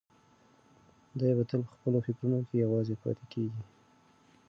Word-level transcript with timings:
دی 1.17 1.29
به 1.37 1.43
تل 1.49 1.61
په 1.67 1.71
خپلو 1.77 1.97
فکرونو 2.05 2.39
کې 2.47 2.55
یوازې 2.65 2.95
پاتې 3.01 3.25
کېږي. 3.31 3.63